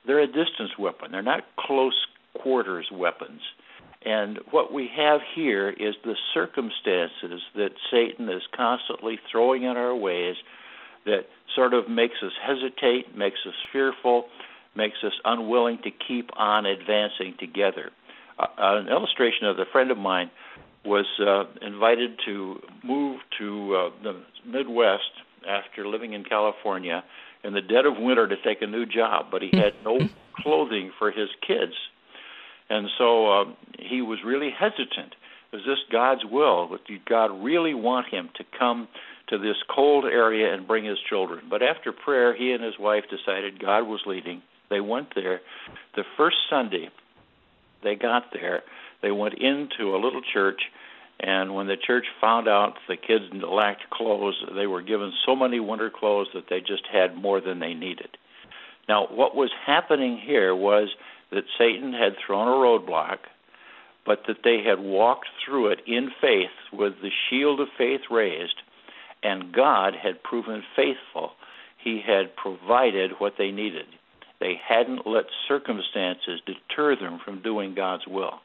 They're 0.06 0.20
a 0.20 0.26
distance 0.26 0.76
weapon. 0.78 1.12
They're 1.12 1.22
not 1.22 1.44
close 1.58 2.06
quarters 2.34 2.88
weapons. 2.92 3.40
And 4.04 4.38
what 4.50 4.72
we 4.72 4.90
have 4.96 5.20
here 5.34 5.68
is 5.68 5.94
the 6.04 6.16
circumstances 6.32 7.42
that 7.54 7.72
Satan 7.90 8.28
is 8.30 8.42
constantly 8.56 9.18
throwing 9.30 9.64
in 9.64 9.76
our 9.76 9.94
ways 9.94 10.36
that 11.04 11.26
sort 11.54 11.74
of 11.74 11.88
makes 11.88 12.16
us 12.22 12.32
hesitate, 12.42 13.16
makes 13.16 13.38
us 13.46 13.54
fearful, 13.72 14.26
makes 14.74 14.96
us 15.04 15.12
unwilling 15.24 15.78
to 15.84 15.90
keep 15.90 16.30
on 16.36 16.66
advancing 16.66 17.34
together. 17.38 17.90
Uh, 18.38 18.46
an 18.58 18.88
illustration 18.88 19.46
of 19.46 19.58
a 19.58 19.64
friend 19.72 19.90
of 19.90 19.98
mine 19.98 20.30
was 20.84 21.06
uh, 21.20 21.44
invited 21.66 22.18
to 22.26 22.60
move 22.82 23.20
to 23.38 23.74
uh, 23.74 23.90
the 24.02 24.22
Midwest 24.46 25.10
after 25.46 25.86
living 25.86 26.12
in 26.12 26.24
California 26.24 27.04
in 27.44 27.52
the 27.52 27.60
dead 27.60 27.86
of 27.86 27.94
winter 27.98 28.28
to 28.28 28.36
take 28.42 28.62
a 28.62 28.66
new 28.66 28.86
job, 28.86 29.26
but 29.30 29.42
he 29.42 29.50
had 29.52 29.74
no 29.84 29.98
clothing 30.36 30.92
for 30.98 31.10
his 31.10 31.28
kids. 31.46 31.72
And 32.68 32.88
so 32.98 33.40
uh, 33.40 33.44
he 33.78 34.00
was 34.00 34.20
really 34.24 34.50
hesitant. 34.50 35.14
Is 35.52 35.62
this 35.66 35.78
God's 35.90 36.24
will? 36.24 36.78
Did 36.86 37.04
God 37.04 37.42
really 37.42 37.74
want 37.74 38.06
him 38.08 38.30
to 38.36 38.44
come 38.56 38.86
to 39.28 39.38
this 39.38 39.56
cold 39.74 40.04
area 40.04 40.54
and 40.54 40.66
bring 40.66 40.84
his 40.84 40.98
children? 41.08 41.46
But 41.50 41.62
after 41.62 41.92
prayer, 41.92 42.34
he 42.34 42.52
and 42.52 42.62
his 42.62 42.78
wife 42.78 43.04
decided 43.10 43.60
God 43.60 43.82
was 43.82 44.00
leading. 44.06 44.42
They 44.70 44.80
went 44.80 45.14
there. 45.14 45.40
The 45.96 46.04
first 46.16 46.36
Sunday 46.48 46.88
they 47.82 47.96
got 47.96 48.32
there, 48.32 48.62
they 49.02 49.10
went 49.10 49.34
into 49.34 49.94
a 49.94 49.98
little 49.98 50.22
church 50.32 50.60
and 51.22 51.54
when 51.54 51.66
the 51.66 51.76
church 51.76 52.06
found 52.20 52.48
out 52.48 52.74
the 52.88 52.96
kids 52.96 53.24
lacked 53.46 53.90
clothes, 53.90 54.42
they 54.54 54.66
were 54.66 54.80
given 54.80 55.12
so 55.26 55.36
many 55.36 55.60
winter 55.60 55.90
clothes 55.90 56.28
that 56.32 56.48
they 56.48 56.60
just 56.60 56.86
had 56.90 57.14
more 57.14 57.42
than 57.42 57.58
they 57.58 57.74
needed. 57.74 58.16
Now, 58.88 59.06
what 59.06 59.36
was 59.36 59.50
happening 59.66 60.18
here 60.18 60.54
was 60.54 60.88
that 61.30 61.44
Satan 61.58 61.92
had 61.92 62.16
thrown 62.26 62.48
a 62.48 62.52
roadblock, 62.52 63.18
but 64.06 64.22
that 64.28 64.38
they 64.42 64.62
had 64.66 64.80
walked 64.80 65.28
through 65.44 65.72
it 65.72 65.80
in 65.86 66.10
faith 66.22 66.56
with 66.72 66.94
the 67.02 67.10
shield 67.28 67.60
of 67.60 67.68
faith 67.76 68.00
raised, 68.10 68.56
and 69.22 69.52
God 69.52 69.94
had 69.94 70.22
proven 70.22 70.62
faithful. 70.74 71.32
He 71.84 72.00
had 72.04 72.34
provided 72.34 73.12
what 73.18 73.34
they 73.36 73.50
needed. 73.50 73.86
They 74.40 74.54
hadn't 74.66 75.06
let 75.06 75.24
circumstances 75.46 76.40
deter 76.46 76.96
them 76.96 77.20
from 77.24 77.42
doing 77.42 77.74
God's 77.74 78.06
will. 78.06 78.40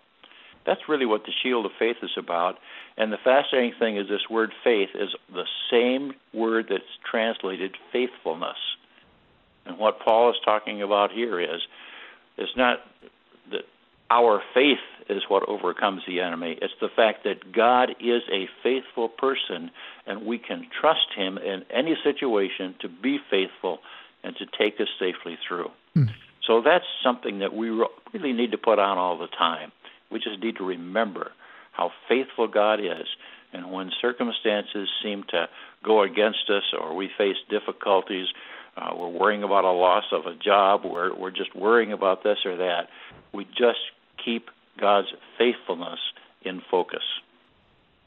That's 0.65 0.81
really 0.89 1.05
what 1.05 1.23
the 1.25 1.31
shield 1.43 1.65
of 1.65 1.71
faith 1.77 1.97
is 2.01 2.11
about. 2.17 2.55
And 2.97 3.11
the 3.11 3.17
fascinating 3.23 3.73
thing 3.79 3.97
is 3.97 4.07
this 4.07 4.29
word 4.29 4.51
faith 4.63 4.89
is 4.95 5.09
the 5.31 5.45
same 5.71 6.13
word 6.33 6.67
that's 6.69 6.83
translated 7.09 7.77
faithfulness. 7.93 8.57
And 9.65 9.77
what 9.77 9.99
Paul 9.99 10.31
is 10.31 10.35
talking 10.43 10.81
about 10.81 11.11
here 11.11 11.39
is 11.39 11.61
it's 12.37 12.55
not 12.57 12.79
that 13.51 13.63
our 14.09 14.41
faith 14.53 14.77
is 15.09 15.23
what 15.27 15.47
overcomes 15.47 16.01
the 16.07 16.19
enemy. 16.19 16.57
It's 16.61 16.73
the 16.81 16.89
fact 16.95 17.23
that 17.23 17.51
God 17.51 17.91
is 17.99 18.21
a 18.31 18.47
faithful 18.63 19.07
person 19.09 19.71
and 20.07 20.25
we 20.25 20.39
can 20.39 20.67
trust 20.79 21.07
him 21.15 21.37
in 21.37 21.63
any 21.69 21.95
situation 22.03 22.75
to 22.81 22.89
be 22.89 23.19
faithful 23.29 23.79
and 24.25 24.35
to 24.37 24.45
take 24.57 24.81
us 24.81 24.87
safely 24.99 25.37
through. 25.47 25.69
Mm. 25.95 26.09
So 26.45 26.61
that's 26.61 26.85
something 27.03 27.39
that 27.39 27.53
we 27.53 27.69
really 27.69 28.33
need 28.33 28.51
to 28.51 28.57
put 28.57 28.79
on 28.79 28.97
all 28.97 29.17
the 29.17 29.27
time. 29.27 29.71
We 30.11 30.19
just 30.19 30.41
need 30.41 30.57
to 30.57 30.65
remember 30.65 31.31
how 31.71 31.91
faithful 32.09 32.47
God 32.47 32.79
is. 32.79 33.07
And 33.53 33.71
when 33.71 33.91
circumstances 34.01 34.89
seem 35.03 35.23
to 35.29 35.47
go 35.83 36.01
against 36.01 36.49
us 36.49 36.63
or 36.77 36.95
we 36.95 37.09
face 37.17 37.37
difficulties, 37.49 38.27
uh, 38.77 38.91
we're 38.97 39.09
worrying 39.09 39.43
about 39.43 39.63
a 39.63 39.71
loss 39.71 40.05
of 40.11 40.25
a 40.25 40.35
job, 40.35 40.81
we're, 40.83 41.15
we're 41.15 41.31
just 41.31 41.55
worrying 41.55 41.93
about 41.93 42.23
this 42.23 42.39
or 42.45 42.57
that, 42.57 42.89
we 43.33 43.45
just 43.45 43.79
keep 44.23 44.49
God's 44.79 45.07
faithfulness 45.37 45.99
in 46.43 46.61
focus. 46.69 47.03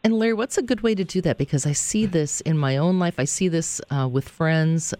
And 0.04 0.18
Larry, 0.18 0.34
what's 0.34 0.58
a 0.58 0.62
good 0.62 0.82
way 0.82 0.94
to 0.94 1.04
do 1.04 1.20
that? 1.22 1.38
Because 1.38 1.66
I 1.66 1.72
see 1.72 2.06
this 2.06 2.40
in 2.42 2.56
my 2.56 2.76
own 2.76 2.98
life. 2.98 3.18
I 3.18 3.24
see 3.24 3.48
this 3.48 3.80
uh, 3.90 4.08
with 4.10 4.28
friends 4.28 4.94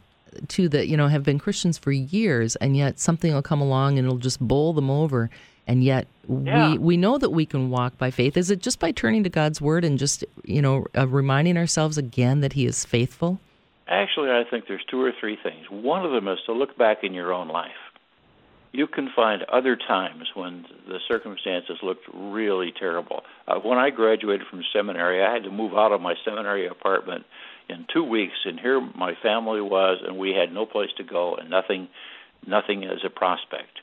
too 0.49 0.69
that 0.71 0.89
you 0.89 0.97
know 0.97 1.09
have 1.09 1.23
been 1.23 1.39
Christians 1.39 1.79
for 1.79 1.93
years, 1.93 2.57
and 2.57 2.77
yet 2.77 2.99
something 2.99 3.33
will 3.33 3.43
come 3.43 3.61
along 3.61 3.99
and 3.99 4.07
it'll 4.07 4.19
just 4.19 4.41
bowl 4.41 4.73
them 4.73 4.91
over. 4.91 5.31
And 5.67 5.85
yet 5.85 6.07
yeah. 6.29 6.71
we 6.71 6.79
we 6.79 6.97
know 6.97 7.19
that 7.19 7.31
we 7.31 7.45
can 7.45 7.71
walk 7.71 7.99
by 7.99 8.11
faith. 8.11 8.37
Is 8.37 8.51
it 8.51 8.61
just 8.61 8.79
by 8.79 8.93
turning 8.93 9.23
to 9.25 9.31
god's 9.31 9.61
word 9.61 9.85
and 9.85 9.99
just 9.99 10.25
you 10.45 10.63
know 10.63 10.87
uh, 10.97 11.07
reminding 11.07 11.57
ourselves 11.57 11.99
again 11.99 12.41
that 12.41 12.55
he 12.55 12.67
is 12.67 12.85
faithful? 12.85 13.41
Actually 13.87 14.31
i 14.31 14.45
think 14.51 14.67
there's 14.69 14.85
two 14.91 15.01
or 15.01 15.13
three 15.19 15.39
things. 15.43 15.67
One 15.71 16.05
of 16.05 16.13
them 16.13 16.29
is 16.29 16.39
to 16.47 16.53
look 16.53 16.77
back 16.77 16.99
in 17.03 17.15
your 17.15 17.33
own 17.33 17.49
life 17.49 17.88
you 18.73 18.87
can 18.87 19.09
find 19.15 19.43
other 19.45 19.77
times 19.77 20.25
when 20.35 20.65
the 20.87 20.99
circumstances 21.09 21.79
looked 21.83 22.05
really 22.13 22.73
terrible. 22.79 23.23
Uh, 23.47 23.59
when 23.61 23.79
I 23.79 23.91
graduated 23.91 24.47
from 24.49 24.63
seminary, 24.73 25.25
I 25.25 25.33
had 25.33 25.45
to 25.45 25.51
move 25.51 25.73
out 25.75 25.93
of 25.93 26.01
my 26.01 26.15
seminary 26.25 26.67
apartment 26.67 27.25
in 27.69 27.87
two 27.93 28.05
weeks, 28.05 28.35
and 28.45 28.59
here 28.59 28.81
my 28.81 29.15
family 29.23 29.61
was, 29.61 29.99
and 30.07 30.19
we 30.19 30.31
had 30.31 30.53
no 30.53 30.67
place 30.67 30.91
to 30.97 31.05
go 31.05 31.37
and 31.37 31.51
nothing, 31.51 31.89
nothing 32.47 32.85
as 32.85 32.99
a 33.05 33.11
prospect. 33.11 33.81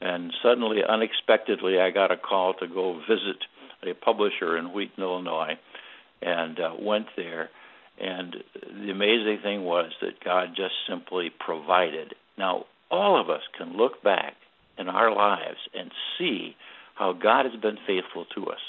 And 0.00 0.32
suddenly, 0.42 0.78
unexpectedly, 0.86 1.78
I 1.78 1.90
got 1.90 2.10
a 2.10 2.16
call 2.16 2.54
to 2.54 2.66
go 2.66 3.00
visit 3.08 3.36
a 3.84 3.94
publisher 3.94 4.56
in 4.56 4.72
Wheaton, 4.72 5.02
Illinois, 5.02 5.58
and 6.20 6.58
uh, 6.58 6.70
went 6.78 7.06
there. 7.16 7.50
And 8.00 8.36
the 8.54 8.90
amazing 8.90 9.38
thing 9.42 9.64
was 9.64 9.92
that 10.00 10.24
God 10.24 10.48
just 10.56 10.74
simply 10.88 11.30
provided. 11.30 12.14
Now, 12.36 12.64
all 12.92 13.20
of 13.20 13.30
us 13.30 13.42
can 13.56 13.76
look 13.76 14.02
back 14.04 14.34
in 14.78 14.88
our 14.88 15.12
lives 15.14 15.58
and 15.74 15.90
see 16.18 16.54
how 16.94 17.12
God 17.12 17.46
has 17.46 17.60
been 17.60 17.78
faithful 17.86 18.26
to 18.36 18.46
us. 18.48 18.60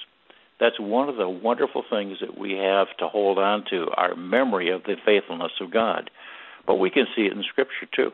That's 0.59 0.79
one 0.79 1.09
of 1.09 1.17
the 1.17 1.27
wonderful 1.27 1.83
things 1.89 2.17
that 2.21 2.37
we 2.37 2.53
have 2.53 2.87
to 2.99 3.07
hold 3.07 3.37
on 3.37 3.65
to, 3.69 3.87
our 3.97 4.15
memory 4.15 4.71
of 4.71 4.83
the 4.83 4.95
faithfulness 5.05 5.51
of 5.59 5.71
God. 5.71 6.09
But 6.65 6.75
we 6.75 6.89
can 6.89 7.05
see 7.15 7.23
it 7.23 7.33
in 7.33 7.43
Scripture 7.43 7.87
too. 7.93 8.11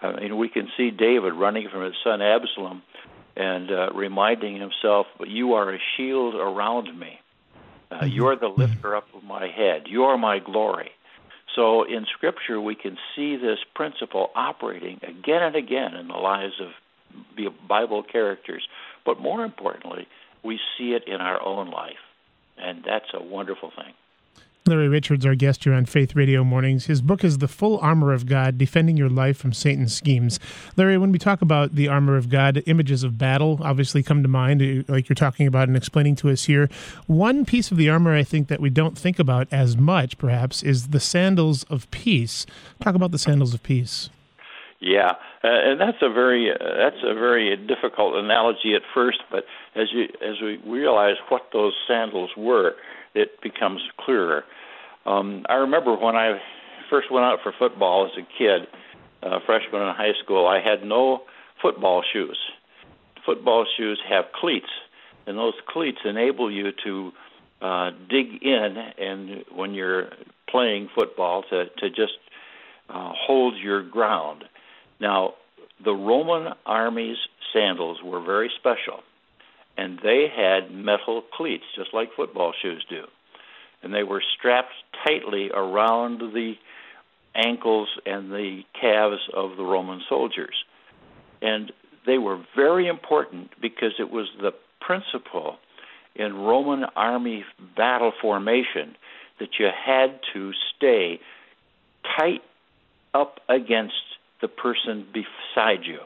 I 0.00 0.20
mean, 0.20 0.38
we 0.38 0.48
can 0.48 0.68
see 0.76 0.90
David 0.90 1.34
running 1.34 1.68
from 1.70 1.84
his 1.84 1.94
son 2.02 2.22
Absalom 2.22 2.82
and 3.36 3.70
uh, 3.70 3.90
reminding 3.94 4.58
himself, 4.58 5.06
"But 5.18 5.28
"You 5.28 5.54
are 5.54 5.74
a 5.74 5.78
shield 5.96 6.34
around 6.34 6.98
me. 6.98 7.20
Uh, 7.90 7.96
mm-hmm. 7.96 8.08
you 8.08 8.26
are 8.26 8.36
the 8.36 8.48
lifter 8.48 8.96
up 8.96 9.06
of 9.14 9.22
my 9.24 9.46
head. 9.46 9.82
You 9.86 10.04
are 10.04 10.16
my 10.16 10.38
glory." 10.38 10.90
So 11.56 11.84
in 11.84 12.04
Scripture, 12.04 12.60
we 12.60 12.74
can 12.74 12.96
see 13.16 13.36
this 13.36 13.58
principle 13.74 14.30
operating 14.36 15.00
again 15.02 15.42
and 15.42 15.56
again 15.56 15.94
in 15.96 16.06
the 16.06 16.14
lives 16.14 16.60
of 16.60 16.68
Bible 17.66 18.02
characters. 18.02 18.68
But 19.04 19.20
more 19.20 19.42
importantly, 19.42 20.06
we 20.44 20.60
see 20.76 20.92
it 20.92 21.04
in 21.08 21.20
our 21.20 21.42
own 21.42 21.70
life, 21.70 21.94
and 22.58 22.84
that's 22.84 23.06
a 23.14 23.22
wonderful 23.22 23.70
thing. 23.70 23.94
Larry 24.66 24.88
Richards, 24.88 25.24
our 25.24 25.36
guest 25.36 25.62
here 25.62 25.74
on 25.74 25.86
Faith 25.86 26.16
Radio 26.16 26.42
Mornings. 26.42 26.86
His 26.86 27.00
book 27.00 27.22
is 27.22 27.38
The 27.38 27.46
Full 27.46 27.78
Armor 27.78 28.12
of 28.12 28.26
God 28.26 28.58
Defending 28.58 28.96
Your 28.96 29.08
Life 29.08 29.36
from 29.36 29.52
Satan's 29.52 29.94
Schemes. 29.94 30.40
Larry, 30.76 30.98
when 30.98 31.12
we 31.12 31.20
talk 31.20 31.40
about 31.40 31.76
the 31.76 31.86
armor 31.86 32.16
of 32.16 32.28
God, 32.28 32.60
images 32.66 33.04
of 33.04 33.16
battle 33.16 33.60
obviously 33.62 34.02
come 34.02 34.24
to 34.24 34.28
mind, 34.28 34.60
uh, 34.60 34.92
like 34.92 35.08
you're 35.08 35.14
talking 35.14 35.46
about 35.46 35.68
and 35.68 35.76
explaining 35.76 36.16
to 36.16 36.30
us 36.30 36.44
here. 36.44 36.68
One 37.06 37.44
piece 37.44 37.70
of 37.70 37.76
the 37.76 37.88
armor 37.88 38.12
I 38.12 38.24
think 38.24 38.48
that 38.48 38.60
we 38.60 38.68
don't 38.68 38.98
think 38.98 39.20
about 39.20 39.46
as 39.52 39.76
much, 39.76 40.18
perhaps, 40.18 40.64
is 40.64 40.88
the 40.88 41.00
sandals 41.00 41.62
of 41.64 41.88
peace. 41.92 42.44
Talk 42.82 42.96
about 42.96 43.12
the 43.12 43.20
sandals 43.20 43.54
of 43.54 43.62
peace. 43.62 44.10
Yeah, 44.80 45.12
uh, 45.44 45.48
and 45.48 45.80
that's 45.80 46.02
a 46.02 46.12
very 46.12 46.50
uh, 46.50 46.56
that's 46.58 47.02
a 47.04 47.14
very 47.14 47.56
difficult 47.56 48.16
analogy 48.16 48.74
at 48.74 48.82
first, 48.92 49.18
but 49.30 49.44
as 49.74 49.86
you 49.92 50.04
as 50.20 50.40
we 50.42 50.58
realize 50.66 51.16
what 51.28 51.42
those 51.52 51.72
sandals 51.88 52.30
were, 52.36 52.74
it 53.14 53.40
becomes 53.40 53.80
clearer. 53.98 54.44
Um, 55.06 55.46
I 55.48 55.54
remember 55.54 55.96
when 55.96 56.16
I 56.16 56.40
first 56.90 57.10
went 57.10 57.24
out 57.24 57.38
for 57.42 57.52
football 57.56 58.06
as 58.06 58.12
a 58.18 58.26
kid, 58.38 58.66
uh, 59.22 59.38
freshman 59.46 59.82
in 59.82 59.94
high 59.94 60.14
school, 60.22 60.46
I 60.46 60.60
had 60.60 60.86
no 60.86 61.22
football 61.62 62.02
shoes. 62.12 62.38
Football 63.24 63.66
shoes 63.76 64.00
have 64.08 64.24
cleats, 64.34 64.68
and 65.26 65.38
those 65.38 65.54
cleats 65.68 65.98
enable 66.04 66.50
you 66.50 66.70
to 66.84 67.12
uh, 67.62 67.90
dig 68.10 68.42
in 68.42 68.76
and 68.98 69.44
when 69.54 69.74
you're 69.74 70.10
playing 70.48 70.88
football 70.94 71.42
to 71.50 71.66
to 71.78 71.88
just 71.88 72.18
uh, 72.88 73.12
hold 73.14 73.54
your 73.56 73.82
ground. 73.82 74.44
Now, 75.00 75.34
the 75.84 75.92
Roman 75.92 76.52
army's 76.66 77.16
sandals 77.52 77.98
were 78.04 78.22
very 78.22 78.50
special, 78.58 79.00
and 79.76 79.98
they 80.02 80.26
had 80.34 80.70
metal 80.72 81.22
cleats, 81.32 81.64
just 81.74 81.94
like 81.94 82.10
football 82.16 82.52
shoes 82.60 82.84
do 82.90 83.04
and 83.86 83.94
they 83.94 84.02
were 84.02 84.22
strapped 84.36 84.72
tightly 85.06 85.48
around 85.54 86.18
the 86.18 86.54
ankles 87.36 87.88
and 88.04 88.32
the 88.32 88.62
calves 88.80 89.20
of 89.32 89.56
the 89.56 89.62
Roman 89.62 90.02
soldiers. 90.08 90.56
And 91.40 91.70
they 92.04 92.18
were 92.18 92.44
very 92.56 92.88
important 92.88 93.50
because 93.62 93.92
it 94.00 94.10
was 94.10 94.26
the 94.40 94.50
principle 94.80 95.58
in 96.16 96.34
Roman 96.34 96.82
army 96.96 97.44
battle 97.76 98.10
formation 98.20 98.96
that 99.38 99.50
you 99.60 99.68
had 99.86 100.18
to 100.34 100.50
stay 100.76 101.20
tight 102.18 102.42
up 103.14 103.38
against 103.48 103.94
the 104.42 104.48
person 104.48 105.06
beside 105.12 105.84
you. 105.84 106.00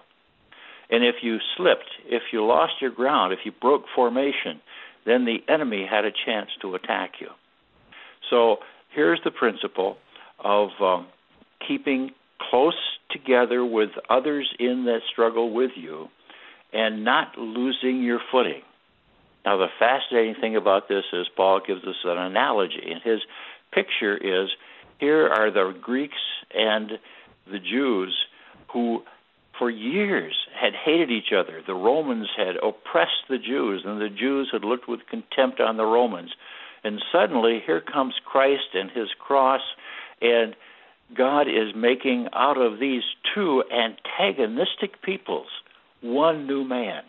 And 0.91 1.03
if 1.03 1.17
you 1.23 1.39
slipped, 1.57 1.89
if 2.05 2.25
you 2.31 2.45
lost 2.45 2.75
your 2.83 2.91
ground, 2.91 3.33
if 3.33 3.39
you 3.47 3.53
broke 3.59 3.85
formation, 3.97 4.61
then 5.07 5.25
the 5.25 5.39
enemy 5.51 5.87
had 5.91 6.05
a 6.05 6.11
chance 6.27 6.51
to 6.61 6.75
attack 6.75 7.13
you. 7.23 7.29
So 8.29 8.59
here's 8.95 9.21
the 9.25 9.31
principle 9.31 9.97
of 10.39 10.71
um, 10.81 11.07
keeping 11.67 12.11
close 12.51 12.75
together 13.11 13.65
with 13.65 13.91
others 14.09 14.53
in 14.59 14.85
that 14.85 15.01
struggle 15.11 15.53
with 15.53 15.73
you 15.77 16.09
and 16.73 17.05
not 17.05 17.37
losing 17.37 18.03
your 18.03 18.21
footing. 18.31 18.63
Now, 19.45 19.57
the 19.57 19.69
fascinating 19.79 20.35
thing 20.41 20.57
about 20.57 20.89
this 20.89 21.05
is 21.13 21.27
Paul 21.37 21.61
gives 21.67 21.83
us 21.85 21.97
an 22.05 22.19
analogy, 22.19 22.91
and 22.91 23.03
his 23.03 23.21
picture 23.73 24.17
is 24.17 24.51
here 24.99 25.29
are 25.29 25.51
the 25.51 25.75
Greeks 25.81 26.19
and 26.55 26.93
the 27.51 27.59
Jews 27.59 28.15
who, 28.73 29.03
for 29.59 29.71
years, 29.71 30.37
had 30.55 30.75
hated 30.75 31.11
each 31.11 31.33
other. 31.37 31.63
The 31.67 31.75
Romans 31.75 32.29
had 32.37 32.57
oppressed 32.57 33.29
the 33.29 33.39
Jews, 33.39 33.83
and 33.85 34.01
the 34.01 34.11
Jews 34.11 34.51
had 34.53 34.63
looked 34.63 34.89
with 34.89 35.01
contempt 35.09 35.61
on 35.61 35.77
the 35.77 35.87
Romans. 35.87 36.31
And 36.83 37.03
suddenly, 37.13 37.63
here 37.65 37.81
comes 37.81 38.15
Christ 38.25 38.75
and 38.75 38.91
his 38.91 39.09
cross, 39.19 39.61
and 40.21 40.55
God 41.15 41.49
is 41.49 41.75
making 41.75 42.29
out 42.33 42.57
of 42.57 42.79
these 42.79 43.03
two 43.35 43.63
antagonistic 43.71 45.03
peoples 45.03 45.49
one 46.01 46.47
new 46.47 46.65
man. 46.65 47.03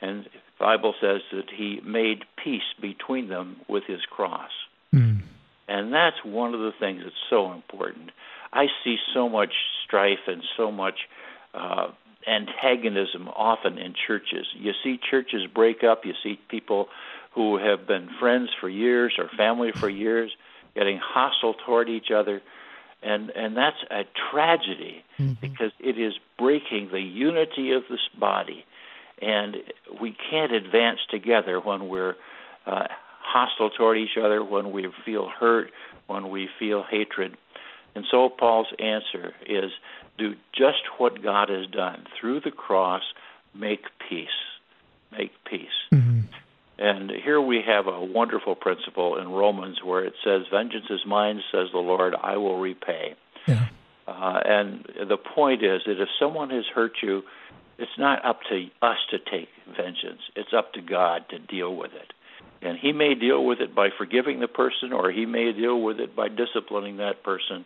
And 0.00 0.24
the 0.24 0.30
Bible 0.58 0.94
says 1.00 1.22
that 1.32 1.50
he 1.54 1.80
made 1.84 2.24
peace 2.42 2.62
between 2.80 3.28
them 3.28 3.56
with 3.68 3.84
his 3.84 4.00
cross. 4.02 4.50
Mm. 4.92 5.22
And 5.66 5.92
that's 5.92 6.24
one 6.24 6.54
of 6.54 6.60
the 6.60 6.72
things 6.78 7.02
that's 7.04 7.16
so 7.30 7.52
important. 7.52 8.10
I 8.52 8.66
see 8.84 8.96
so 9.12 9.28
much 9.28 9.52
strife 9.84 10.26
and 10.26 10.42
so 10.56 10.70
much 10.70 11.00
uh, 11.54 11.88
antagonism 12.26 13.28
often 13.28 13.78
in 13.78 13.94
churches. 14.06 14.46
You 14.54 14.72
see 14.82 14.98
churches 15.10 15.46
break 15.52 15.82
up, 15.82 16.04
you 16.04 16.14
see 16.22 16.38
people 16.48 16.88
who 17.34 17.58
have 17.58 17.86
been 17.86 18.08
friends 18.20 18.50
for 18.60 18.68
years 18.68 19.14
or 19.18 19.28
family 19.36 19.72
for 19.72 19.88
years 19.88 20.30
getting 20.74 20.98
hostile 21.02 21.54
toward 21.64 21.88
each 21.88 22.10
other 22.10 22.40
and 23.04 23.30
and 23.30 23.56
that's 23.56 23.76
a 23.90 24.04
tragedy 24.30 25.04
mm-hmm. 25.18 25.34
because 25.40 25.72
it 25.78 25.98
is 25.98 26.14
breaking 26.38 26.88
the 26.90 27.00
unity 27.00 27.72
of 27.72 27.82
this 27.90 28.00
body, 28.18 28.64
and 29.20 29.56
we 30.00 30.16
can't 30.30 30.52
advance 30.52 31.00
together 31.10 31.60
when 31.60 31.88
we're 31.88 32.16
uh, 32.66 32.86
hostile 33.20 33.70
toward 33.70 33.98
each 33.98 34.16
other, 34.16 34.42
when 34.42 34.72
we 34.72 34.88
feel 35.04 35.28
hurt, 35.28 35.70
when 36.06 36.30
we 36.30 36.48
feel 36.58 36.82
hatred. 36.82 37.36
And 37.94 38.04
so 38.10 38.28
Paul's 38.28 38.72
answer 38.78 39.34
is 39.46 39.70
do 40.18 40.34
just 40.52 40.82
what 40.98 41.22
God 41.22 41.48
has 41.50 41.66
done 41.66 42.06
through 42.18 42.40
the 42.40 42.50
cross, 42.50 43.02
make 43.54 43.84
peace. 44.08 44.28
Make 45.12 45.32
peace. 45.48 45.68
Mm-hmm. 45.92 46.03
And 46.78 47.10
here 47.10 47.40
we 47.40 47.62
have 47.66 47.86
a 47.86 48.04
wonderful 48.04 48.54
principle 48.54 49.16
in 49.18 49.28
Romans 49.28 49.78
where 49.82 50.04
it 50.04 50.14
says, 50.24 50.42
Vengeance 50.50 50.86
is 50.90 51.00
mine, 51.06 51.40
says 51.52 51.68
the 51.72 51.78
Lord, 51.78 52.14
I 52.20 52.36
will 52.36 52.58
repay. 52.58 53.14
Yeah. 53.46 53.68
Uh, 54.08 54.40
and 54.44 54.84
the 55.08 55.16
point 55.16 55.62
is 55.62 55.82
that 55.86 56.00
if 56.00 56.08
someone 56.18 56.50
has 56.50 56.64
hurt 56.74 56.94
you, 57.02 57.22
it's 57.78 57.98
not 57.98 58.24
up 58.24 58.40
to 58.50 58.66
us 58.82 58.98
to 59.10 59.18
take 59.18 59.48
vengeance. 59.66 60.20
It's 60.36 60.52
up 60.52 60.72
to 60.74 60.80
God 60.80 61.24
to 61.30 61.38
deal 61.38 61.74
with 61.74 61.92
it. 61.92 62.12
And 62.60 62.78
He 62.78 62.92
may 62.92 63.14
deal 63.14 63.44
with 63.44 63.60
it 63.60 63.74
by 63.74 63.90
forgiving 63.96 64.40
the 64.40 64.48
person, 64.48 64.92
or 64.92 65.10
He 65.10 65.26
may 65.26 65.52
deal 65.52 65.80
with 65.80 66.00
it 66.00 66.16
by 66.16 66.28
disciplining 66.28 66.96
that 66.98 67.22
person 67.22 67.64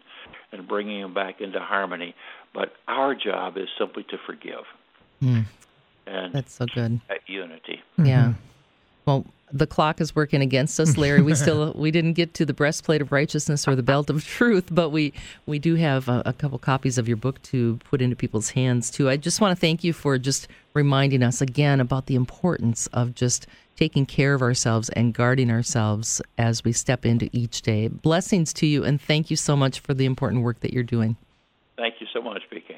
and 0.52 0.66
bringing 0.66 1.00
him 1.00 1.14
back 1.14 1.40
into 1.40 1.60
harmony. 1.60 2.14
But 2.54 2.72
our 2.86 3.14
job 3.14 3.56
is 3.56 3.68
simply 3.78 4.04
to 4.04 4.16
forgive. 4.26 4.64
Mm. 5.22 5.44
And 6.06 6.32
That's 6.32 6.54
so 6.54 6.66
good. 6.66 7.00
unity. 7.26 7.82
Yeah. 7.98 8.04
Mm-hmm. 8.28 8.47
Well, 9.08 9.24
the 9.50 9.66
clock 9.66 10.02
is 10.02 10.14
working 10.14 10.42
against 10.42 10.78
us, 10.78 10.98
Larry. 10.98 11.22
We 11.22 11.34
still 11.34 11.72
we 11.76 11.90
didn't 11.90 12.12
get 12.12 12.34
to 12.34 12.44
the 12.44 12.52
breastplate 12.52 13.00
of 13.00 13.10
righteousness 13.10 13.66
or 13.66 13.74
the 13.74 13.82
belt 13.82 14.10
of 14.10 14.22
truth, 14.22 14.68
but 14.70 14.90
we 14.90 15.14
we 15.46 15.58
do 15.58 15.76
have 15.76 16.10
a, 16.10 16.22
a, 16.26 16.34
couple 16.34 16.58
copies 16.58 16.98
of 16.98 17.08
your 17.08 17.16
book 17.16 17.40
to 17.44 17.78
put 17.84 18.02
into 18.02 18.14
people's 18.14 18.50
hands 18.50 18.90
too. 18.90 19.08
I 19.08 19.16
just 19.16 19.40
want 19.40 19.56
to 19.56 19.58
thank 19.58 19.82
you 19.82 19.94
for 19.94 20.18
just 20.18 20.46
reminding 20.74 21.22
us 21.22 21.40
again 21.40 21.80
about 21.80 22.04
the 22.04 22.16
importance 22.16 22.86
of 22.88 23.14
just 23.14 23.46
taking 23.76 24.04
care 24.04 24.34
of 24.34 24.42
ourselves 24.42 24.90
and 24.90 25.14
guarding 25.14 25.50
ourselves 25.50 26.20
as 26.36 26.62
we 26.62 26.72
step 26.72 27.06
into 27.06 27.30
each 27.32 27.62
day. 27.62 27.88
Blessings 27.88 28.52
to 28.52 28.66
you, 28.66 28.84
and 28.84 29.00
thank 29.00 29.30
you 29.30 29.36
so 29.36 29.56
much 29.56 29.80
for 29.80 29.94
the 29.94 30.04
important 30.04 30.42
work 30.42 30.60
that 30.60 30.74
you're 30.74 30.82
doing. 30.82 31.16
Thank 31.78 31.94
you 32.00 32.06
so 32.12 32.20
much, 32.20 32.42
PK. 32.52 32.74